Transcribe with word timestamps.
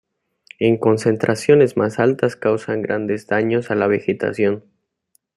En 0.57 0.77
concentraciones 0.79 1.77
más 1.77 1.99
altas 1.99 2.35
causan 2.35 2.81
grandes 2.81 3.27
daños 3.27 3.69
a 3.69 3.75
la 3.75 3.85
vegetación. 3.85 4.63